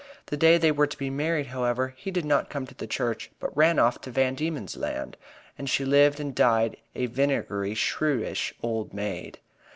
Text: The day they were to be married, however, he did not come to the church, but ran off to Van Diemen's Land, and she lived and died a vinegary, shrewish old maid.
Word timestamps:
The 0.25 0.35
day 0.35 0.57
they 0.57 0.71
were 0.71 0.87
to 0.87 0.97
be 0.97 1.11
married, 1.11 1.45
however, 1.53 1.93
he 1.95 2.09
did 2.09 2.25
not 2.25 2.49
come 2.49 2.65
to 2.65 2.73
the 2.73 2.87
church, 2.87 3.29
but 3.39 3.55
ran 3.55 3.77
off 3.77 4.01
to 4.01 4.09
Van 4.09 4.33
Diemen's 4.33 4.75
Land, 4.75 5.15
and 5.59 5.69
she 5.69 5.85
lived 5.85 6.19
and 6.19 6.33
died 6.33 6.77
a 6.95 7.05
vinegary, 7.05 7.75
shrewish 7.75 8.51
old 8.63 8.95
maid. 8.95 9.37